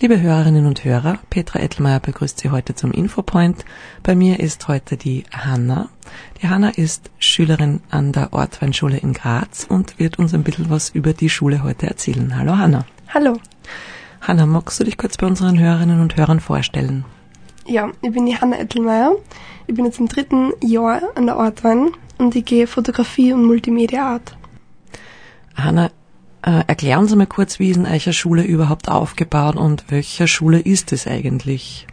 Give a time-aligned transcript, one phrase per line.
[0.00, 3.64] Liebe Hörerinnen und Hörer, Petra Ettelmeier begrüßt Sie heute zum Infopoint.
[4.04, 5.88] Bei mir ist heute die Hanna.
[6.40, 10.90] Die Hanna ist Schülerin an der Ortweinschule in Graz und wird uns ein bisschen was
[10.90, 12.38] über die Schule heute erzählen.
[12.38, 12.86] Hallo Hanna.
[13.12, 13.38] Hallo.
[14.20, 17.04] Hanna, magst du dich kurz bei unseren Hörerinnen und Hörern vorstellen?
[17.66, 19.16] Ja, ich bin die Hanna Ettelmeier.
[19.66, 24.12] Ich bin jetzt im dritten Jahr an der Ortwein und ich gehe Fotografie und Multimedia
[24.12, 24.36] Art.
[25.56, 25.90] Hanna,
[26.48, 30.58] äh, erklär uns einmal kurz, wie ist in eurer Schule überhaupt aufgebaut und welche Schule
[30.58, 31.86] ist es eigentlich?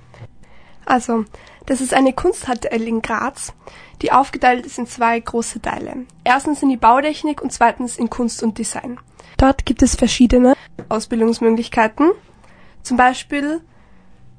[0.86, 1.26] Also,
[1.66, 3.54] das ist eine Kunst-HTL in Graz,
[4.02, 6.06] die aufgeteilt ist in zwei große Teile.
[6.24, 8.98] Erstens in die Bautechnik und zweitens in Kunst und Design.
[9.38, 10.54] Dort gibt es verschiedene
[10.88, 12.12] Ausbildungsmöglichkeiten,
[12.82, 13.60] zum Beispiel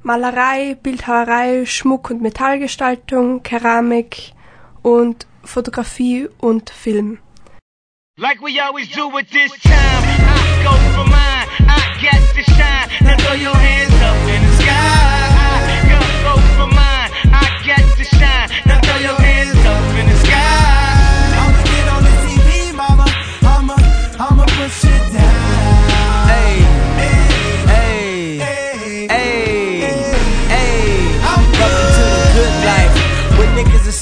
[0.02, 4.32] Malerei, Bildhauerei, Schmuck- und Metallgestaltung, Keramik
[4.80, 7.18] und Fotografie und Film.
[8.18, 12.88] Like we always do at this time, I go for mine, I get to shine.
[13.04, 14.72] Now throw your hands up in the sky.
[15.36, 18.48] I go for mine, I get to shine.
[18.64, 19.35] Now throw your hands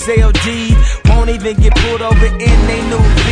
[0.07, 3.29] niggas won't even get pulled over in they new V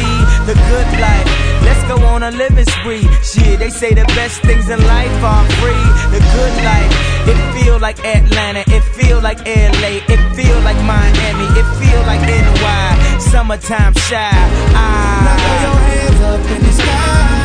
[0.47, 1.29] the good life.
[1.63, 3.07] Let's go on a living spree.
[3.23, 5.87] Shit, they say the best things in life are free.
[6.11, 6.93] The good life.
[7.29, 8.65] It feel like Atlanta.
[8.67, 10.03] It feel like LA.
[10.09, 11.47] It feel like Miami.
[11.61, 13.19] It feel like NY.
[13.19, 14.31] Summertime shy.
[14.75, 15.23] Ah.
[15.27, 17.43] Now throw your hands up in the sky.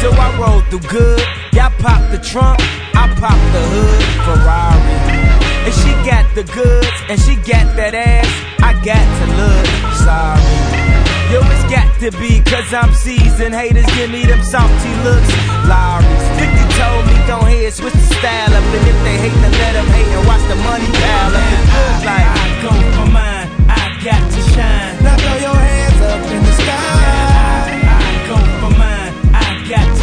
[0.00, 1.24] So I roll through good.
[1.52, 2.60] Y'all pop the trunk.
[2.94, 4.02] I pop the hood.
[4.24, 5.07] Ferrari.
[5.68, 6.98] And she got the goods.
[7.12, 8.24] And she got that ass.
[8.64, 9.68] I got to look.
[10.00, 10.40] Sorry.
[11.28, 13.52] Yo, it's got to be, cause I'm seasoned.
[13.52, 15.28] Haters give me them salty looks.
[15.68, 18.64] Lowry's 50 told me, don't hear, switch the style up.
[18.64, 21.44] And if they hate, then let them hate and watch the money pile up.
[21.52, 22.32] The good life.
[22.32, 25.04] I go for mine, I got to shine.
[25.04, 26.96] Now throw your hands up in the sky.
[26.96, 29.97] I, I go for mine, I got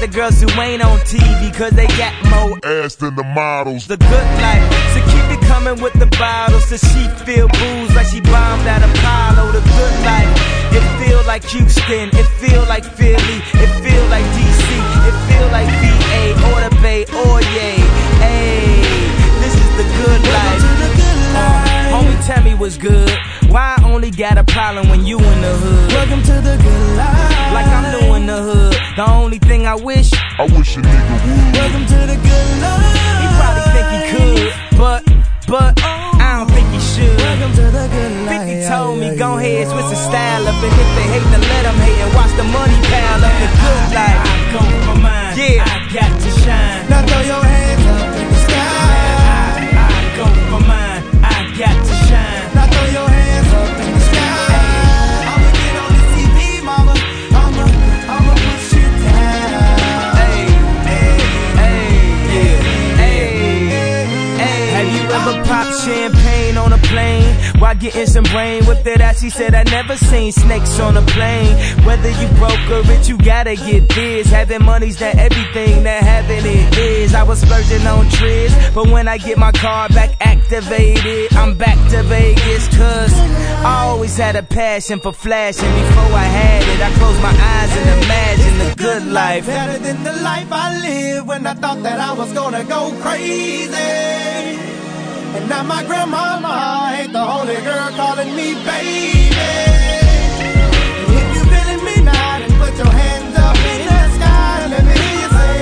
[0.00, 3.86] the girls who ain't on TV cause they got more ass than the models.
[3.86, 4.64] The good life.
[4.96, 8.80] So keep it coming with the bottles so she feel booze like she bombed at
[8.80, 9.52] Apollo.
[9.52, 10.32] The good life.
[10.72, 12.08] It feel like Houston.
[12.16, 13.38] It feel like Philly.
[13.60, 14.68] It feel like DC.
[15.04, 17.76] It feel like VA or the Bay or yay.
[18.24, 18.80] Hey,
[19.44, 20.64] this is the good life.
[21.36, 23.10] Uh, homie, tell me what's good.
[23.90, 25.92] Why I only got a problem when you in the hood?
[25.92, 27.50] Welcome to the good life.
[27.50, 28.74] Like I'm new in the hood.
[28.94, 31.58] The only thing I wish, I wish a nigga would.
[31.58, 32.86] Welcome to the good life.
[33.18, 35.02] He probably think he could, but,
[35.50, 35.74] but,
[36.22, 37.18] I don't think he should.
[37.18, 38.46] Welcome to the good life.
[38.46, 40.54] 50 told me, go ahead, switch the style up.
[40.54, 43.34] And if they hate, then let them hate and watch the money pile up.
[43.42, 44.22] The good life.
[44.22, 45.34] I go for mine.
[45.34, 45.66] Yeah.
[45.66, 46.86] I got to shine.
[46.86, 48.70] Now throw your hands up in the sky.
[49.74, 51.02] I, I go for mine.
[51.26, 51.99] I got to shine.
[65.84, 67.34] Champagne on a plane?
[67.60, 71.02] While getting some brain with it out, she said I never seen snakes on a
[71.02, 71.54] plane.
[71.84, 74.28] Whether you broke or rich, you gotta get this.
[74.30, 77.14] Having money's not everything that having it is.
[77.14, 81.78] I was splurging on trips, but when I get my car back activated, I'm back
[81.90, 82.68] to Vegas.
[82.76, 83.12] Cause
[83.64, 85.72] I always had a passion for flashing.
[85.82, 89.46] Before I had it, I closed my eyes and imagined the good life.
[89.46, 94.69] Better than the life I lived when I thought that I was gonna go crazy.
[95.32, 99.30] And now my grandmama ain't the only girl calling me baby.
[101.06, 104.70] And if you feeling me now, then put your hands up in the sky and
[104.74, 105.56] let me hear you say,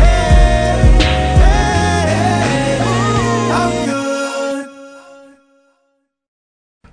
[0.00, 0.74] hey,
[1.42, 2.80] hey,
[3.58, 4.68] I'm good.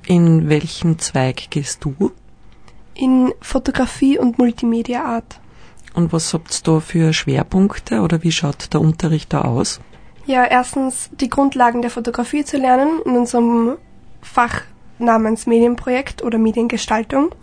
[0.07, 2.11] In welchen Zweig gehst du?
[2.93, 5.39] In Fotografie und Multimedia Art.
[5.93, 9.81] Und was habt ihr da für Schwerpunkte oder wie schaut der Unterricht da aus?
[10.29, 13.77] Ja, erstens die Grundlagen der Fotografie zu lernen in unserem
[14.21, 14.61] Fach
[14.99, 17.33] namens Medienprojekt oder Mediengestaltung.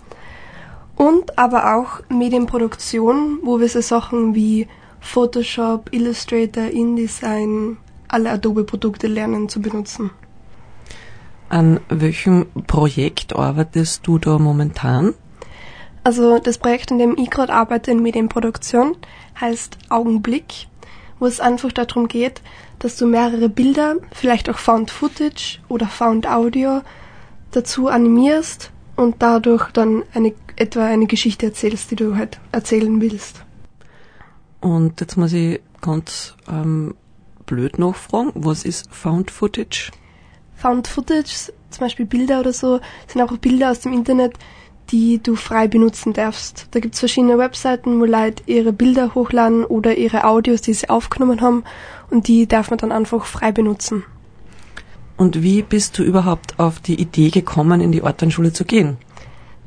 [0.95, 4.69] Und aber auch Medienproduktion, wo wir so Sachen wie
[5.01, 10.13] Photoshop, Illustrator, InDesign, alle Adobe-Produkte lernen zu benutzen.
[11.49, 15.15] An welchem Projekt arbeitest du da momentan?
[16.05, 18.97] Also das Projekt, in dem ich gerade arbeite in Medienproduktion,
[19.41, 20.69] heißt Augenblick,
[21.19, 22.43] wo es einfach darum geht,
[22.79, 26.83] dass du mehrere Bilder, vielleicht auch Found Footage oder Found Audio,
[27.51, 33.43] dazu animierst und dadurch dann eine, etwa eine Geschichte erzählst, die du halt erzählen willst.
[34.61, 36.95] Und jetzt muss ich ganz ähm,
[37.47, 39.91] blöd nachfragen, was ist Found Footage?
[40.57, 44.35] Found Footage, zum Beispiel Bilder oder so, sind auch Bilder aus dem Internet,
[44.91, 46.69] die du frei benutzen darfst.
[46.71, 51.41] Da gibt's verschiedene Webseiten, wo Leute ihre Bilder hochladen oder ihre Audios, die sie aufgenommen
[51.41, 51.65] haben,
[52.11, 54.05] und die darf man dann einfach frei benutzen.
[55.17, 58.99] Und wie bist du überhaupt auf die Idee gekommen, in die Ortweinschule zu gehen?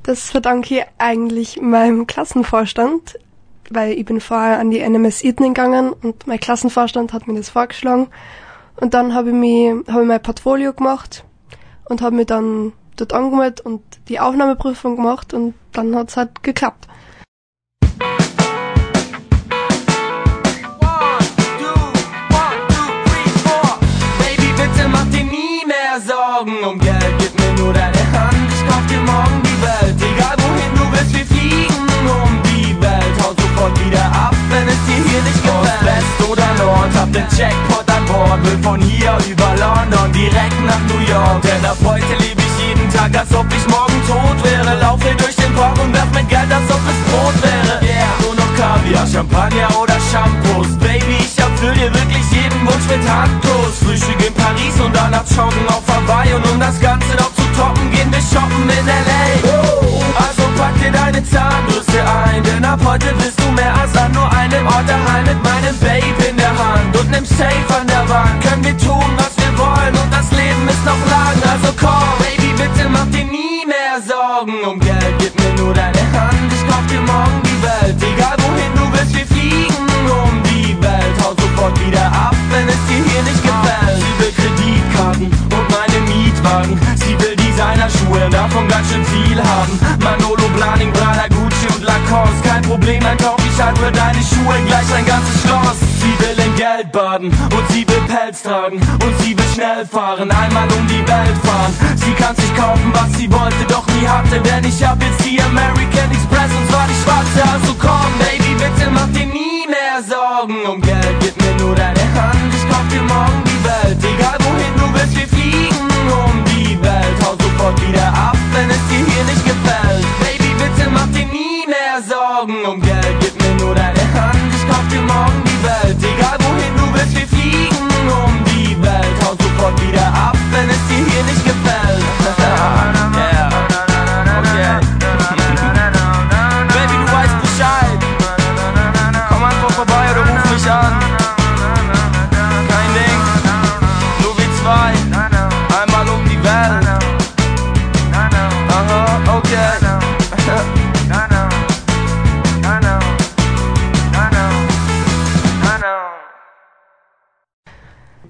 [0.03, 3.19] Das verdanke ich eigentlich meinem Klassenvorstand,
[3.69, 7.49] weil ich bin vorher an die NMS Eden gegangen und mein Klassenvorstand hat mir das
[7.49, 8.07] vorgeschlagen.
[8.79, 11.25] Und dann habe ich, mich, hab ich mein Portfolio gemacht
[11.89, 16.87] und habe mich dann dort angemeldet und die Aufnahmeprüfung gemacht und dann hat's halt geklappt.
[26.07, 29.95] Sorgen um Geld, gib mir nur deine Hand, ich kauf dir morgen die Welt.
[29.97, 33.15] Egal wohin du willst, wir fliegen um die Welt.
[33.21, 35.83] Hau sofort wieder ab, wenn es dir hier nicht gefällt.
[35.83, 40.81] West oder Nord, hab den Jackpot an Bord, will von hier über London direkt nach
[40.87, 41.41] New York.
[41.41, 44.79] Denn ab heute lebe ich jeden Tag, als ob ich morgen tot wäre.
[44.79, 47.79] Laufe durch den Park und werf mit Geld, als ob es Brot wäre.
[47.83, 50.77] Yeah, nur noch Kaviar, Champagner oder Shampoos.
[50.79, 53.79] Baby, ich erfüll dir wirklich jeden Wunsch mit Handkuss.
[53.83, 56.33] Frühstück in Paris und dann ab Joggen auf Hawaii.
[56.33, 59.69] Und um das Ganze noch zu toppen, gehen wir shoppen in L.A.
[60.17, 64.29] Also pack dir deine Zahnbürste ein, denn ab heute bist du mehr als an nur
[64.31, 67.25] einem Ort daheim mit meinem Babe in der Hand und nem
[99.89, 100.88] fahren, einmal um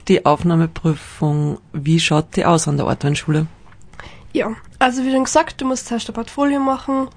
[0.09, 3.45] Die Aufnahmeprüfung, wie schaut die aus an der Ortweinschule?
[4.33, 7.09] Ja, also wie schon gesagt, du musst zuerst ein Portfolio machen.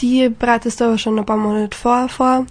[0.00, 2.46] Die bereitest du aber schon ein paar Monate vorher vor.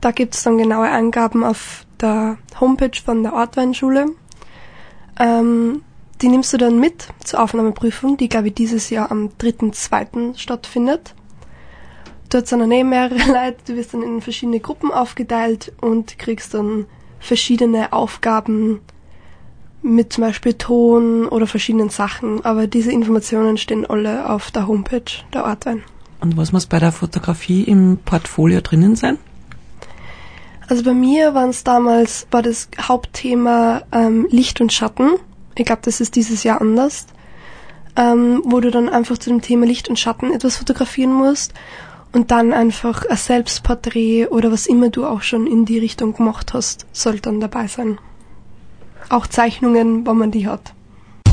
[0.00, 4.06] Da gibt's dann genaue Angaben auf der Homepage von der Ortweinschule.
[5.20, 5.82] Ähm,
[6.22, 10.38] die nimmst du dann mit zur Aufnahmeprüfung, die glaube ich dieses Jahr am 3.2.
[10.38, 11.14] stattfindet.
[12.30, 16.54] Dort sind dann eh mehrere Leute, du wirst dann in verschiedene Gruppen aufgeteilt und kriegst
[16.54, 16.86] dann
[17.20, 18.80] verschiedene Aufgaben
[19.82, 22.44] mit zum Beispiel Ton oder verschiedenen Sachen.
[22.44, 25.02] Aber diese Informationen stehen alle auf der Homepage
[25.34, 25.82] der Ortwein.
[26.20, 29.18] Und was muss bei der Fotografie im Portfolio drinnen sein?
[30.68, 35.16] Also bei mir waren es damals, war das Hauptthema ähm, Licht und Schatten.
[35.56, 37.06] Ich glaube, das ist dieses Jahr anders.
[37.94, 41.52] Ähm, wo du dann einfach zu dem Thema Licht und Schatten etwas fotografieren musst
[42.12, 46.54] und dann einfach ein Selbstporträt oder was immer du auch schon in die Richtung gemacht
[46.54, 47.98] hast, soll dann dabei sein.
[49.12, 50.72] Auch Zeichnungen, wenn man die hat.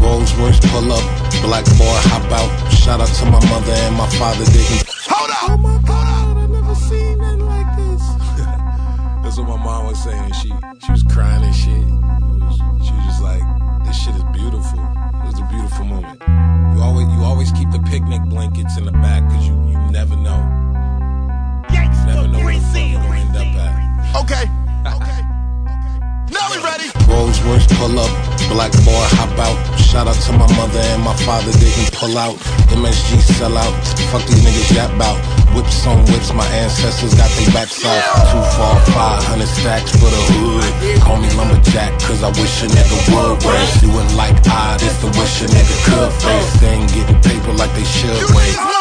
[0.01, 1.01] Rolls Royce pull up,
[1.41, 2.51] black boy hop out.
[2.73, 4.83] Shout out to my mother and my father didn't.
[5.07, 5.49] Hold up!
[5.49, 8.03] Oh my god, I never seen nothing like this.
[9.23, 10.33] That's what my mom was saying.
[10.33, 10.51] She
[10.85, 11.87] she was crying and shit.
[12.43, 13.43] Was- she was just like,
[13.85, 14.79] this shit is beautiful.
[15.23, 16.19] It was a beautiful moment.
[16.75, 20.17] You always you always keep the picnic blankets in the back because you you never
[20.17, 20.39] know.
[21.71, 24.23] You never know where the fuck you're end up at.
[24.23, 24.45] Okay.
[24.99, 25.23] Okay.
[26.31, 26.89] Now we ready.
[27.49, 28.11] Royce pull up,
[28.49, 29.57] Black boy, hop out.
[29.79, 32.35] Shout out to my mother and my father didn't pull out.
[32.73, 33.73] MSG sell out.
[34.11, 35.17] Fuck these niggas yap bout.
[35.55, 38.01] Whips on whips, my ancestors got their backs out.
[38.29, 38.41] Two,
[38.93, 41.01] five hundred stacks for the hood.
[41.01, 43.43] Call me lumberjack, cause I wish a nigga would.
[43.43, 46.49] Whereas you wouldn't like I, this the wish a nigga could face.
[46.61, 48.78] They ain't getting paper like they should wait.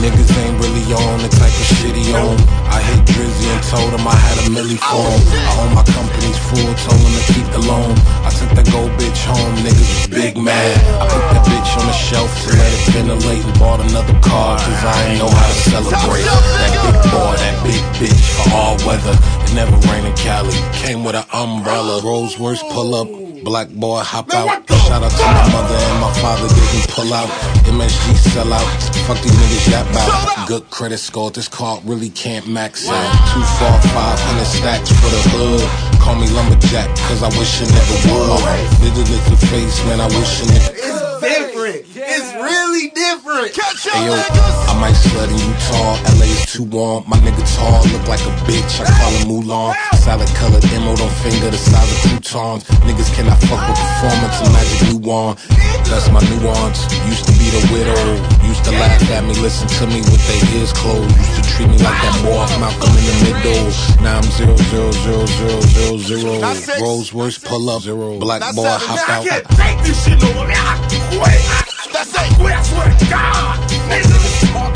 [0.00, 2.34] Niggas ain't really on the type of shit he on.
[2.66, 5.22] I hit Drizzy and told him I had a milli for him.
[5.46, 7.94] I own my company's full, told him to keep the loan.
[8.26, 10.74] I took that gold bitch home, niggas was big mad.
[10.98, 14.58] I put that bitch on the shelf to let it ventilate and bought another car,
[14.58, 16.26] cause I ain't know how to celebrate.
[16.26, 19.14] That big boy, that big bitch for all weather.
[19.46, 22.02] It never rained in Cali, came with an umbrella.
[22.02, 23.06] Rolls Royce pull up,
[23.44, 24.68] black boy hop out.
[24.86, 27.28] Shout out to my mother and my father didn't pull out.
[27.64, 28.66] MSG sell out,
[29.06, 30.48] fuck these niggas yap out.
[30.48, 33.10] Good credit score, this card really can't max out.
[33.32, 36.00] Two, four, five hundred stacks for the hood.
[36.00, 38.40] Call me lumberjack, cause I wish a never would.
[38.82, 41.84] Nigga lick your face, man, I wish a nigga It's different.
[41.94, 43.52] It's really different.
[43.56, 47.04] Hey yo, I might slut in Utah, LA is too warm.
[47.06, 49.76] My nigga tall, look like a bitch, I call him Mulan.
[50.00, 52.64] Salad colored emerald on finger, the size of croutons.
[52.88, 55.36] Niggas cannot fuck with performance and magic new one.
[55.84, 56.88] That's my nuance.
[57.12, 58.00] Used to be the widow,
[58.48, 61.12] used to laugh at me, listen to me with their ears closed.
[61.12, 63.68] Used to treat me like that boy Malcolm in the middle.
[64.00, 66.80] Now I'm zero zero zero zero zero zero.
[66.80, 68.18] Rolls Royce pull up, zero.
[68.18, 69.24] Black boy hop I out.
[69.28, 70.48] can't take this shit no more.
[70.48, 70.80] I
[71.12, 71.92] quit.
[71.92, 72.32] That's it.
[72.40, 72.54] Quit.
[72.56, 73.60] I swear to God.
[73.92, 74.69] Nigga.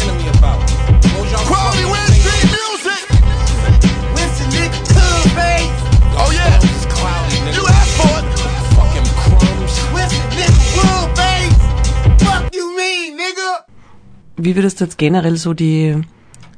[14.36, 16.00] Wie würdest du jetzt generell so die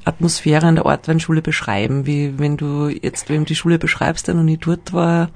[0.05, 2.07] Atmosphäre an der Ortweinschule beschreiben?
[2.07, 5.31] Wie wenn du jetzt wem die Schule beschreibst, der noch nie dort war,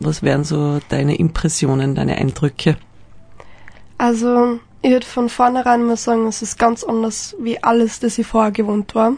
[0.00, 2.76] was wären so deine Impressionen, deine Eindrücke?
[3.98, 8.26] Also, ich würde von vornherein mal sagen, es ist ganz anders wie alles, das ich
[8.26, 9.12] vorher gewohnt war.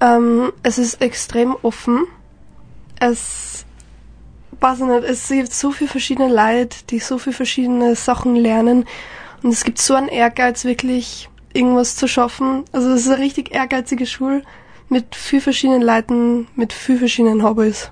[0.00, 2.04] Ähm, es ist extrem offen.
[2.98, 3.64] Es,
[4.60, 8.86] weiß ich nicht, es gibt so viele verschiedene Leute, die so viele verschiedene Sachen lernen.
[9.42, 12.64] Und es gibt so einen Ehrgeiz, wirklich irgendwas zu schaffen.
[12.72, 14.42] Also, es ist eine richtig ehrgeizige Schule
[14.88, 17.90] mit viel verschiedenen Leuten, mit viel verschiedenen Hobbys.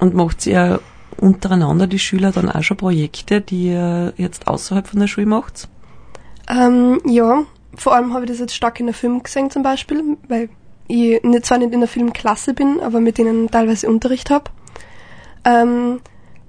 [0.00, 0.80] Und macht ihr
[1.16, 5.68] untereinander die Schüler dann auch schon Projekte, die ihr jetzt außerhalb von der Schule macht?
[6.48, 7.44] Ähm, ja,
[7.74, 10.48] vor allem habe ich das jetzt stark in der Film gesehen zum Beispiel, weil
[10.88, 14.50] ich zwar nicht in der Filmklasse bin, aber mit denen teilweise Unterricht habe.
[15.44, 16.00] Ähm,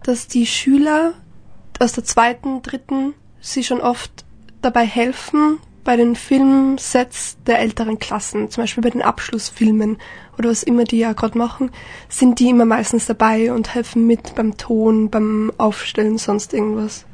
[0.04, 1.14] dass die Schüler
[1.80, 4.26] aus der zweiten, dritten sie schon oft
[4.62, 9.98] dabei helfen, bei den Filmsets der älteren Klassen, zum Beispiel bei den Abschlussfilmen
[10.38, 11.72] oder was immer die ja gerade machen,
[12.10, 17.06] sind die immer meistens dabei und helfen mit beim Ton, beim Aufstellen, sonst irgendwas.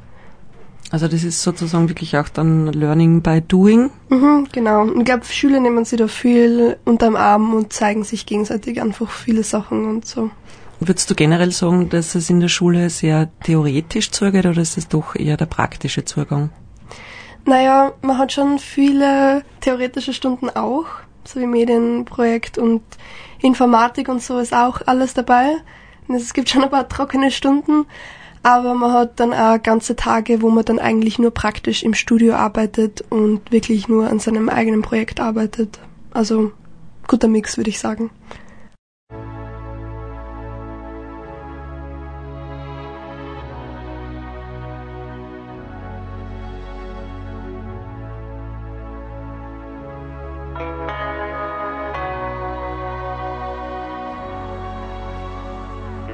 [0.90, 3.90] Also das ist sozusagen wirklich auch dann Learning by Doing.
[4.08, 4.82] Mhm, genau.
[4.82, 9.08] Und ich glaube, Schüler nehmen sich da viel unterm Arm und zeigen sich gegenseitig einfach
[9.08, 10.30] viele Sachen und so.
[10.80, 14.88] Würdest du generell sagen, dass es in der Schule sehr theoretisch zugeht oder ist es
[14.88, 16.50] doch eher der praktische Zugang?
[17.44, 20.86] Naja, man hat schon viele theoretische Stunden auch,
[21.24, 22.82] so wie Medienprojekt und
[23.42, 25.56] Informatik und so ist auch alles dabei.
[26.08, 27.86] Es gibt schon ein paar trockene Stunden,
[28.42, 32.34] aber man hat dann auch ganze Tage, wo man dann eigentlich nur praktisch im Studio
[32.34, 35.78] arbeitet und wirklich nur an seinem eigenen Projekt arbeitet.
[36.10, 36.52] Also
[37.06, 38.10] guter Mix, würde ich sagen.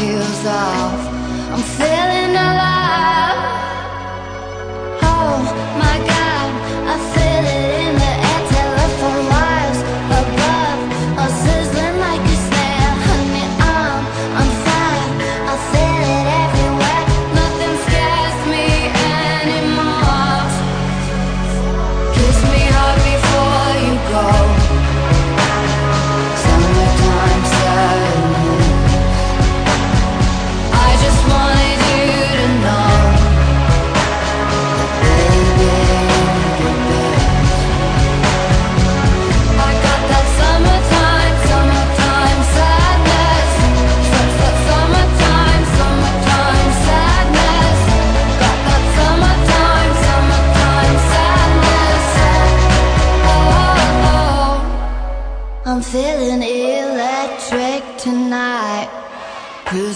[0.00, 1.00] heels off.
[1.52, 2.79] I'm feeling alive.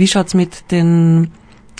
[0.00, 1.30] wie schaut's mit den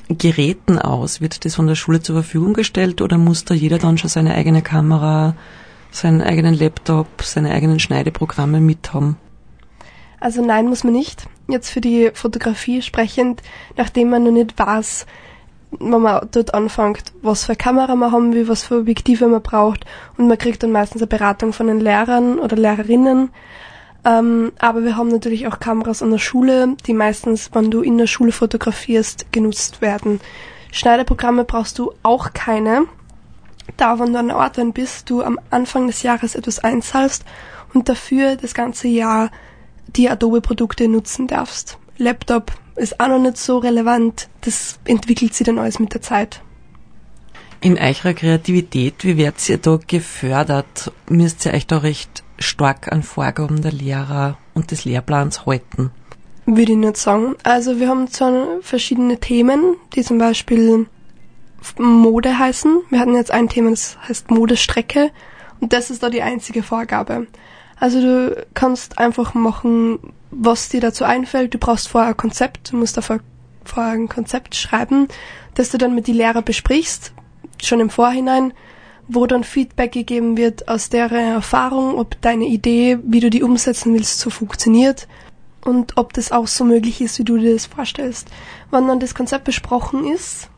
[0.09, 1.21] Geräten aus?
[1.21, 4.35] Wird das von der Schule zur Verfügung gestellt oder muss da jeder dann schon seine
[4.35, 5.35] eigene Kamera,
[5.91, 9.17] seinen eigenen Laptop, seine eigenen Schneideprogramme mit haben?
[10.21, 11.27] Also nein, muss man nicht.
[11.49, 13.43] Jetzt für die Fotografie sprechend,
[13.77, 15.07] nachdem man noch nicht weiß,
[15.71, 19.87] wenn man dort anfängt, was für Kamera man haben will, was für Objektive man braucht
[20.17, 23.31] und man kriegt dann meistens eine Beratung von den Lehrern oder Lehrerinnen.
[24.05, 27.99] Ähm, aber wir haben natürlich auch Kameras an der Schule, die meistens, wenn du in
[27.99, 30.21] der Schule fotografierst, genutzt werden.
[30.73, 32.87] Schneideprogramme brauchst du auch keine,
[33.77, 37.25] da wenn du an Orten bist, du am Anfang des Jahres etwas einzahlst
[37.75, 39.31] und dafür das ganze Jahr
[39.89, 41.79] die Adobe-Produkte nutzen darfst.
[41.99, 46.41] Laptop ist auch noch nicht so relevant, das entwickelt sich dann alles mit der Zeit.
[47.61, 50.91] In eurer Kreativität, wie werdet ihr da gefördert?
[51.11, 55.91] Müsst ihr euch da recht stark an Vorgaben der Lehrer und des Lehrplans halten?
[56.47, 57.37] Würde ich nicht sagen.
[57.43, 60.87] Also wir haben zwar verschiedene Themen, die zum Beispiel
[61.79, 62.81] Mode heißen.
[62.91, 65.11] Wir hatten jetzt ein Thema, das heißt Modestrecke
[65.61, 67.27] und das ist da die einzige Vorgabe.
[67.79, 69.99] Also du kannst einfach machen,
[70.31, 71.55] was dir dazu einfällt.
[71.55, 73.21] Du brauchst vorher ein Konzept, du musst dafür
[73.65, 75.09] vorher ein Konzept schreiben,
[75.55, 77.13] das du dann mit die Lehrer besprichst,
[77.63, 78.53] schon im Vorhinein,
[79.13, 83.93] wo dann Feedback gegeben wird aus deren Erfahrung, ob deine Idee, wie du die umsetzen
[83.95, 85.09] willst, so funktioniert
[85.65, 88.29] und ob das auch so möglich ist, wie du dir das vorstellst.
[88.71, 90.49] Wenn dann das Konzept besprochen ist,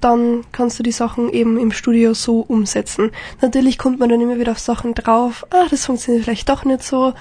[0.00, 3.10] dann kannst du die Sachen eben im Studio so umsetzen.
[3.40, 6.82] Natürlich kommt man dann immer wieder auf Sachen drauf, ah, das funktioniert vielleicht doch nicht
[6.82, 7.14] so,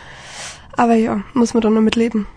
[0.76, 2.28] aber ja, muss man dann damit leben.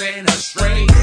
[0.00, 0.93] and a straight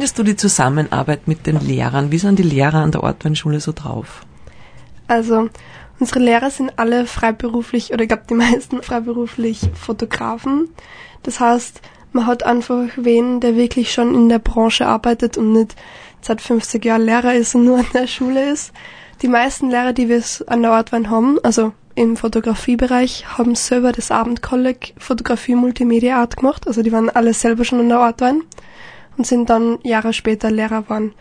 [0.00, 2.10] findest du die Zusammenarbeit mit den Lehrern?
[2.10, 4.22] Wie sind die Lehrer an der Ortweinschule so drauf?
[5.08, 5.50] Also,
[5.98, 10.70] unsere Lehrer sind alle freiberuflich oder ich glaube die meisten freiberuflich Fotografen.
[11.22, 11.82] Das heißt,
[12.14, 15.76] man hat einfach wen, der wirklich schon in der Branche arbeitet und nicht
[16.22, 18.72] seit 50 Jahren Lehrer ist und nur an der Schule ist.
[19.20, 24.10] Die meisten Lehrer, die wir an der Ortwein haben, also im Fotografiebereich, haben selber das
[24.10, 26.66] Abendkolleg Fotografie Multimedia Art gemacht.
[26.66, 28.44] Also die waren alle selber schon an der Ortwein
[29.16, 31.12] und sind dann Jahre später Lehrer waren.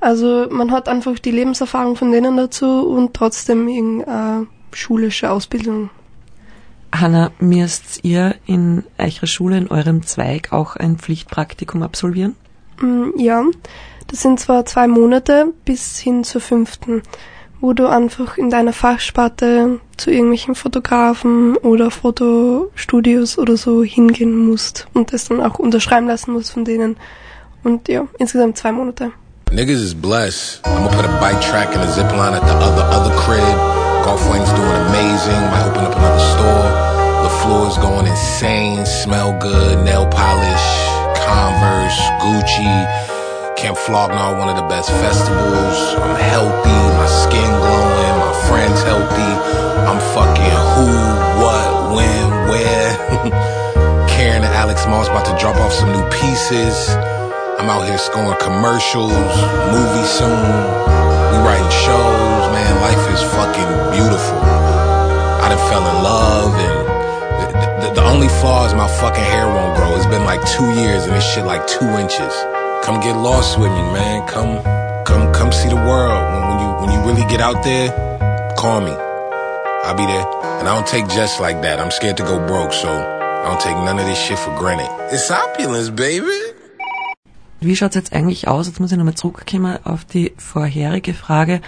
[0.00, 5.90] Also man hat einfach die Lebenserfahrung von denen dazu und trotzdem in äh, schulische Ausbildung.
[6.94, 12.36] Hanna, müsst ihr in eurer Schule, in eurem Zweig, auch ein Pflichtpraktikum absolvieren?
[12.80, 13.44] Mm, ja,
[14.08, 17.02] das sind zwar zwei Monate bis hin zur fünften
[17.62, 24.88] wo du einfach in deiner Fachsparte zu irgendwelchen Fotografen oder Fotostudios oder so hingehen musst
[24.94, 26.96] und das dann auch unterschreiben lassen musst von denen.
[27.62, 29.12] Und ja, insgesamt zwei Monate.
[29.52, 30.60] Niggas is blessed.
[30.64, 33.56] I'ma put a bike track and a zipline at the other, other crib.
[34.02, 35.40] Golf Wayne's doing amazing.
[35.52, 36.66] Might open up another store.
[37.22, 38.84] The floor's going insane.
[38.86, 39.84] Smell good.
[39.84, 40.66] Nail polish.
[41.14, 42.00] Converse.
[42.18, 43.01] Gucci.
[43.62, 45.78] Camp Flognar, one of the best festivals.
[45.94, 46.82] I'm healthy.
[46.98, 48.14] My skin glowing.
[48.18, 49.32] My friends healthy.
[49.86, 50.90] I'm fucking who,
[51.38, 52.90] what, when, where.
[54.10, 56.74] Karen and Alex Moss about to drop off some new pieces.
[57.62, 59.14] I'm out here scoring commercials,
[59.70, 60.42] movies soon.
[61.30, 62.72] We writing shows, man.
[62.82, 64.42] Life is fucking beautiful.
[65.38, 69.46] I done fell in love, and the, the, the only flaw is my fucking hair
[69.46, 69.94] won't grow.
[69.94, 72.34] It's been like two years, and this shit like two inches.
[72.82, 74.26] Come get lost with me, man.
[74.26, 74.58] Come,
[75.04, 76.18] come, come see the world.
[76.32, 77.90] When, when you when you really get out there,
[78.56, 78.90] call me.
[79.84, 80.26] I'll be there.
[80.58, 81.78] And I don't take just like that.
[81.78, 84.88] I'm scared to go broke, so I don't take none of this shit for granted.
[85.12, 86.26] It's opulence, baby.
[87.60, 88.66] Wie schaut's jetzt eigentlich aus?
[88.66, 91.60] Jetzt muss ich nochmal zurückkommen auf die vorherige Frage.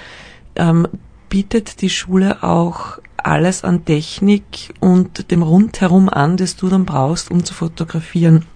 [0.57, 0.89] Ähm,
[1.29, 7.31] bietet die Schule auch alles an Technik und dem Rundherum an, das du dann brauchst,
[7.31, 8.47] um zu fotografieren?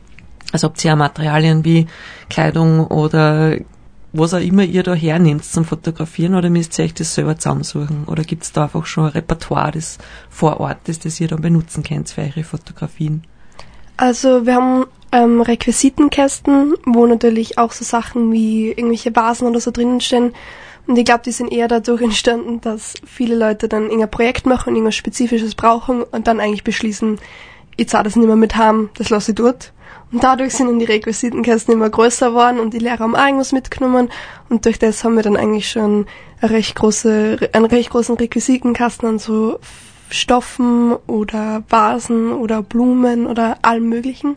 [0.52, 1.86] Also habt ihr ja Materialien wie
[2.28, 3.56] Kleidung oder
[4.12, 8.04] was auch immer ihr da hernehmt zum Fotografieren oder müsst ihr euch das selber zusammensuchen?
[8.06, 9.98] Oder gibt's da einfach schon ein Repertoire, das
[10.30, 13.24] vor Ort ist, das ihr dann benutzen könnt für eure Fotografien?
[13.98, 19.70] Also wir haben ähm, Requisitenkästen, wo natürlich auch so Sachen wie irgendwelche Vasen oder so
[19.70, 20.32] drinnen stehen.
[20.86, 24.74] Und ich glaube, die sind eher dadurch entstanden, dass viele Leute dann irgendein Projekt machen
[24.74, 27.18] irgendwas Spezifisches brauchen und dann eigentlich beschließen,
[27.76, 29.72] ich zahle das nicht mehr mit heim, das lasse ich dort.
[30.10, 33.52] Und dadurch sind dann die Requisitenkästen immer größer geworden und die Lehrer haben auch irgendwas
[33.52, 34.08] mitgenommen.
[34.48, 36.06] Und durch das haben wir dann eigentlich schon
[36.40, 39.58] eine recht große, einen recht großen Requisitenkasten an so
[40.10, 44.30] Stoffen oder Vasen oder Blumen oder allem möglichen.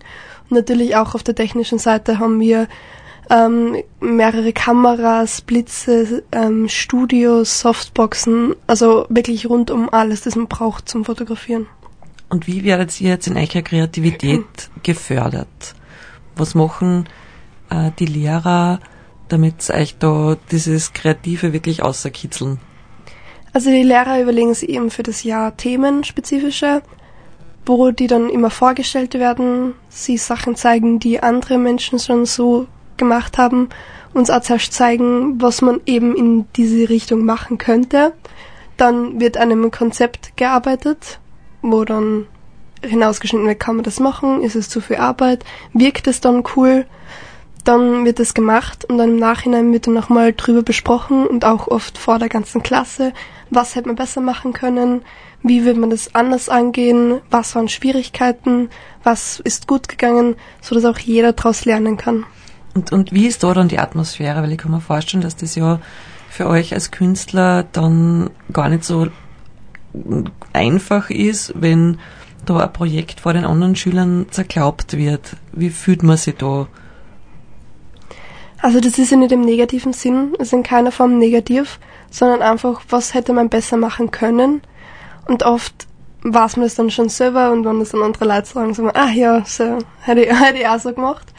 [0.49, 2.67] Und natürlich auch auf der technischen Seite haben wir
[3.29, 10.89] ähm, mehrere Kameras, Blitze, ähm, Studios, Softboxen, also wirklich rund um alles, das man braucht
[10.89, 11.67] zum Fotografieren.
[12.31, 14.45] Und wie werdet ihr jetzt in eurer Kreativität
[14.83, 15.75] gefördert?
[16.37, 17.09] Was machen
[17.69, 18.79] äh, die Lehrer,
[19.27, 22.57] damit euch da dieses Kreative wirklich außerkitzeln?
[23.51, 26.83] Also die Lehrer überlegen sich eben für das Jahr Themen spezifische,
[27.65, 32.65] wo die dann immer vorgestellt werden, sie Sachen zeigen, die andere Menschen schon so
[32.95, 33.67] gemacht haben,
[34.13, 38.13] uns auch zuerst zeigen, was man eben in diese Richtung machen könnte.
[38.77, 41.19] Dann wird an einem Konzept gearbeitet,
[41.61, 42.27] wo dann
[42.83, 46.85] hinausgeschnitten wird, kann man das machen, ist es zu viel Arbeit, wirkt es dann cool,
[47.63, 51.67] dann wird es gemacht und dann im Nachhinein wird dann nochmal drüber besprochen und auch
[51.67, 53.13] oft vor der ganzen Klasse,
[53.49, 55.03] was hätte man besser machen können,
[55.43, 58.69] wie wird man das anders angehen, was waren Schwierigkeiten,
[59.03, 62.25] was ist gut gegangen, so dass auch jeder daraus lernen kann.
[62.73, 64.41] Und, und wie ist da dann die Atmosphäre?
[64.41, 65.79] Weil ich kann mir vorstellen, dass das ja
[66.29, 69.07] für euch als Künstler dann gar nicht so
[70.53, 71.99] einfach ist, wenn
[72.45, 75.35] da ein Projekt vor den anderen Schülern zerklaubt wird.
[75.51, 76.67] Wie fühlt man sich da?
[78.61, 81.79] Also das ist ja nicht im negativen Sinn, ist in keiner Form negativ,
[82.11, 84.61] sondern einfach, was hätte man besser machen können.
[85.27, 85.87] Und oft
[86.23, 88.95] weiß man es dann schon selber und wenn das dann andere Leute sagen, sagen wir,
[88.95, 91.30] ah ja, so, hätte ich, hätte ich auch so gemacht.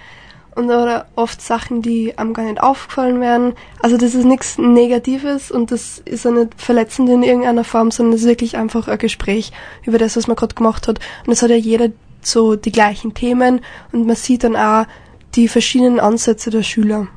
[0.54, 3.54] Und oder oft Sachen, die einem gar nicht aufgefallen wären.
[3.80, 8.14] Also das ist nichts Negatives und das ist auch nicht verletzend in irgendeiner Form, sondern
[8.14, 9.52] es ist wirklich einfach ein Gespräch
[9.86, 11.00] über das, was man gerade gemacht hat.
[11.26, 11.88] Und es hat ja jeder
[12.20, 13.60] so die gleichen Themen
[13.92, 14.86] und man sieht dann auch
[15.34, 17.08] die verschiedenen Ansätze der Schüler.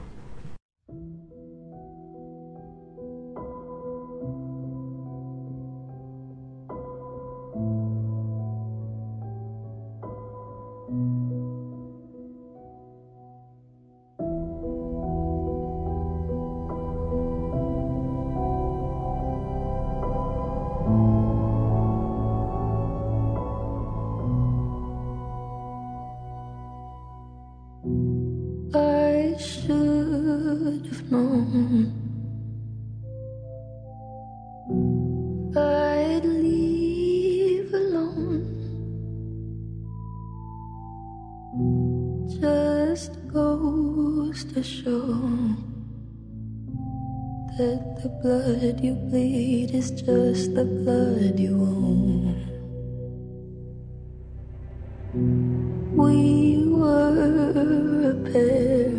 [55.16, 58.92] We were a pair,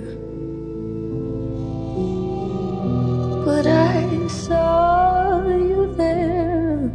[3.45, 6.91] but I saw you there.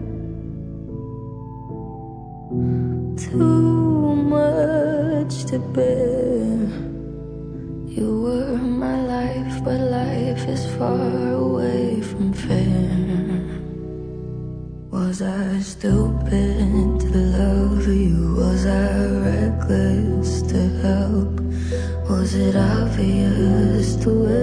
[3.15, 6.57] Too much to bear.
[7.85, 13.45] You were my life, but life is far away from fair.
[14.89, 16.90] Was I stupid
[22.31, 24.40] Was it obvious to everybody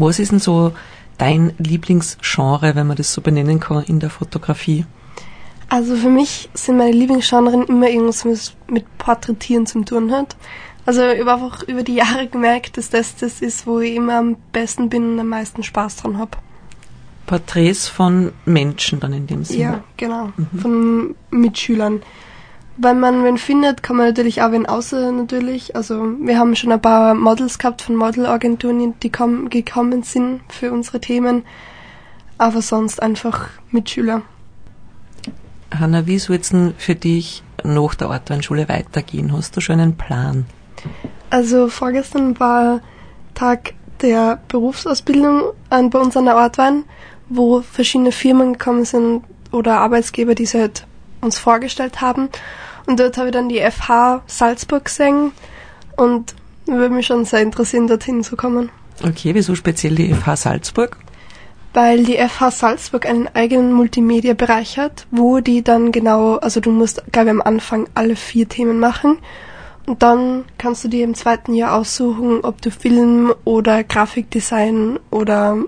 [0.00, 0.72] Was ist denn so
[1.18, 4.86] dein Lieblingsgenre, wenn man das so benennen kann, in der Fotografie?
[5.68, 10.36] Also für mich sind meine Lieblingsgenren immer irgendwas, was mit Porträtieren zu tun hat.
[10.86, 14.14] Also ich habe einfach über die Jahre gemerkt, dass das das ist, wo ich immer
[14.14, 16.38] am besten bin und am meisten Spaß dran habe.
[17.26, 19.60] Porträts von Menschen dann in dem Sinne.
[19.60, 20.32] Ja, genau.
[20.60, 22.02] Von Mitschülern.
[22.82, 25.76] Wenn man wen findet, kann man natürlich auch wen außer natürlich.
[25.76, 30.72] Also wir haben schon ein paar Models gehabt von Modelagenturen, die kom gekommen sind für
[30.72, 31.44] unsere Themen.
[32.38, 34.22] Aber sonst einfach Mitschüler.
[35.78, 39.36] Hanna, wie soll es denn für dich nach der Ortweinschule weitergehen?
[39.36, 40.46] Hast du schon einen Plan?
[41.28, 42.80] Also vorgestern war
[43.34, 46.84] Tag der Berufsausbildung an, bei uns an der Ortwein,
[47.28, 50.86] wo verschiedene Firmen gekommen sind oder Arbeitsgeber, die sie halt
[51.20, 52.30] uns vorgestellt haben.
[52.90, 55.30] Und dort habe ich dann die FH Salzburg gesehen
[55.96, 56.34] und
[56.66, 58.68] würde mich schon sehr interessieren, dorthin zu kommen.
[59.04, 60.96] Okay, wieso speziell die FH Salzburg?
[61.72, 67.04] Weil die FH Salzburg einen eigenen Multimedia-Bereich hat, wo die dann genau, also du musst,
[67.12, 69.18] glaube ich, am Anfang alle vier Themen machen.
[69.86, 75.58] Und dann kannst du dir im zweiten Jahr aussuchen, ob du Film oder Grafikdesign oder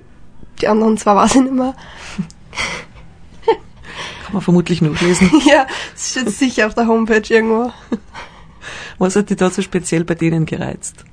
[0.60, 1.76] die anderen zwei weiß ich nicht mehr.
[4.32, 5.30] Kann man vermutlich nachlesen.
[5.46, 7.70] ja, das steht sicher auf der Homepage irgendwo.
[8.96, 11.04] Was hat dich da so speziell bei denen gereizt?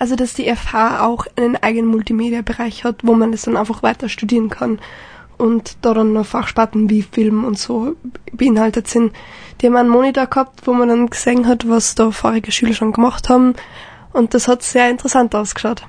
[0.00, 4.08] Also, dass die FH auch einen eigenen Multimedia-Bereich hat, wo man das dann einfach weiter
[4.08, 4.80] studieren kann.
[5.38, 7.94] Und da dann noch Fachsparten wie Film und so
[8.32, 9.12] beinhaltet sind.
[9.60, 12.92] Die haben einen Monitor gehabt, wo man dann gesehen hat, was da vorige Schüler schon
[12.92, 13.54] gemacht haben.
[14.12, 15.84] Und das hat sehr interessant ausgeschaut.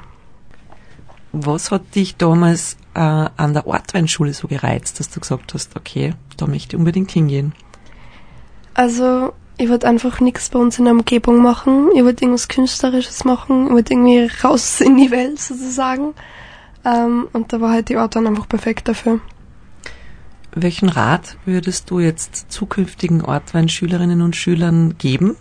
[1.32, 6.14] Was hat dich damals äh, an der Ortweinschule so gereizt, dass du gesagt hast, okay,
[6.38, 7.54] da möchte ich unbedingt hingehen?
[8.74, 11.90] Also, ich wollte einfach nichts bei uns in der Umgebung machen.
[11.96, 13.68] Ich wollte irgendwas Künstlerisches machen.
[13.68, 16.14] Ich wollte irgendwie raus in die Welt sozusagen.
[16.86, 19.20] Ähm, und da war halt die Ort dann einfach perfekt dafür.
[20.56, 25.36] Welchen Rat würdest du jetzt zukünftigen Ortweinschülerinnen und Schülern geben?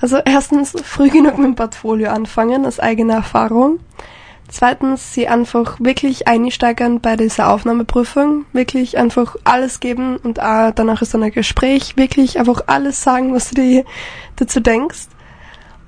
[0.00, 3.80] Also erstens früh genug mit dem Portfolio anfangen, aus eigener Erfahrung.
[4.50, 11.02] Zweitens, sie einfach wirklich einsteigern bei dieser Aufnahmeprüfung, wirklich einfach alles geben und auch danach
[11.02, 13.84] ist dann ein Gespräch, wirklich einfach alles sagen, was du dir
[14.36, 15.08] dazu denkst.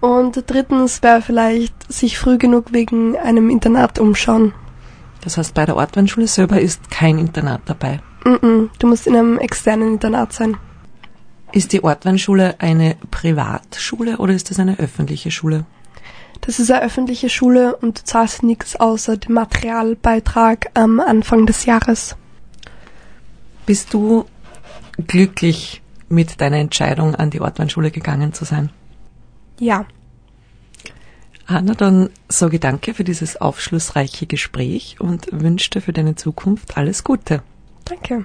[0.01, 4.53] Und drittens wäre vielleicht sich früh genug wegen einem Internat umschauen.
[5.23, 8.01] Das heißt, bei der Ortweinschule selber ist kein Internat dabei.
[8.25, 10.57] Mm -mm, du musst in einem externen Internat sein.
[11.53, 15.65] Ist die Ortweinschule eine Privatschule oder ist das eine öffentliche Schule?
[16.41, 21.67] Das ist eine öffentliche Schule und du zahlst nichts außer dem Materialbeitrag am Anfang des
[21.67, 22.17] Jahres.
[23.67, 24.25] Bist du
[25.07, 28.71] glücklich mit deiner Entscheidung, an die Ortweinschule gegangen zu sein?
[29.59, 29.87] Ja,
[31.51, 37.03] Anna, dann sage danke für dieses aufschlussreiche Gespräch und wünsche dir für deine Zukunft alles
[37.03, 37.43] Gute.
[37.85, 38.25] danke.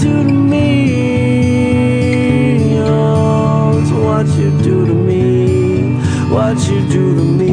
[0.00, 0.68] Do to me.
[2.78, 5.94] Oh, it's what you do to me.
[6.32, 7.47] What you do to me.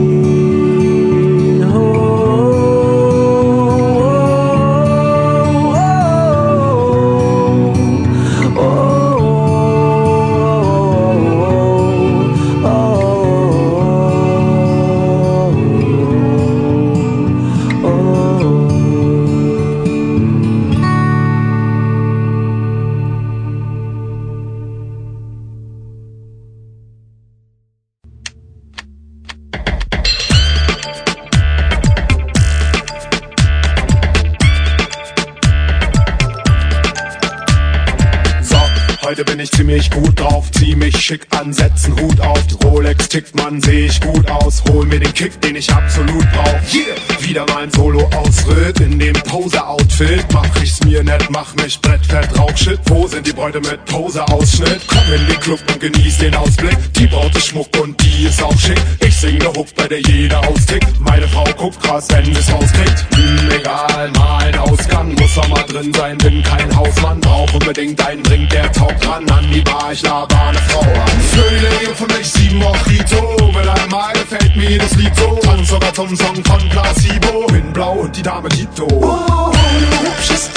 [51.17, 52.79] Nett, mach mich brettfett, Rauchshit.
[52.85, 54.81] Wo sind die Bräute mit Pose-Ausschnitt?
[54.87, 56.77] Komm in den Club und genieß den Ausblick.
[56.93, 58.79] Die Braut ist Schmuck und die ist auch schick.
[59.01, 60.87] Ich sing ne Hook, bei der jeder austickt.
[60.99, 63.05] Meine Frau guckt krass, wenn sie's rauskriegt.
[63.15, 67.19] Hm, egal, mal ein Ausgang, muss auch mal drin sein, bin kein Hausmann.
[67.21, 69.29] Brauch unbedingt einen Drink, der taugt ran.
[69.29, 71.85] An die Bar, ich laber eine Frau an.
[71.95, 73.51] Für mich sieben Mojito.
[73.53, 75.39] Mit einmal gefällt mir das Lied so.
[75.43, 77.47] Tanz sogar zum Song von Placebo.
[77.47, 78.85] Bin blau und die Dame Tito.
[78.85, 80.49] Oh, du hübsches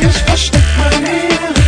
[0.00, 1.59] Ding, ich versteck mein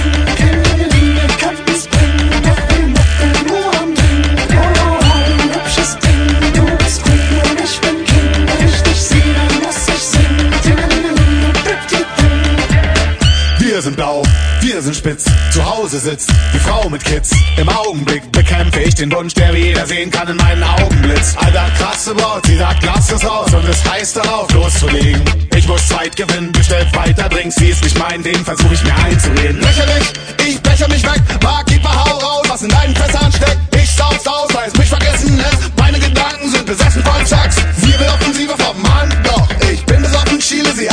[14.92, 15.24] wir sind spitz.
[15.52, 17.30] Zu Hause sitzt die Frau mit Kids.
[17.56, 21.34] Im Augenblick bekämpfe ich den Wunsch, der jeder sehen kann in meinen Augenblitz.
[21.36, 25.22] Alter, krasse Braut, sie sagt, lass es aus und es heißt darauf loszulegen.
[25.56, 27.56] Ich muss Zeit gewinnen, bestellt weiter Drinks.
[27.56, 29.60] Sie ist nicht mein Ding, versuch ich mir einzureden.
[29.60, 30.12] Lächerlich,
[30.46, 31.22] ich becher mich weg.
[31.40, 33.76] Barkeeper, hau raus, was in deinen Fässern steckt.
[33.76, 35.76] Ich sauf's aus, weil es mich vergessen lässt.
[35.76, 37.56] Meine Gedanken sind besessen von Sex.
[37.78, 40.90] Sie will Offensive vom Mann, doch ich bin besoffen, schiele sie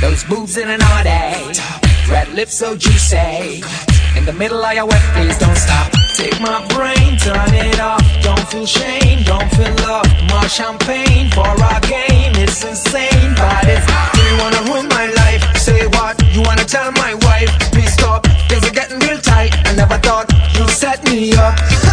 [0.00, 1.52] those boobs in an all day,
[2.10, 3.62] red lips so juicy.
[4.16, 5.92] In the middle of your wet, please don't stop.
[6.16, 8.02] Take my brain, turn it off.
[8.22, 10.06] Don't feel shame, don't feel love.
[10.28, 12.32] More champagne for our game.
[12.34, 13.86] It's insane, but it's.
[14.12, 15.42] Do you wanna ruin my life?
[15.56, 16.20] Say what?
[16.34, 17.50] You wanna tell my wife?
[17.72, 18.26] Please stop.
[18.48, 19.54] Things are getting real tight.
[19.66, 20.26] I never thought
[20.56, 21.54] you'd set me up.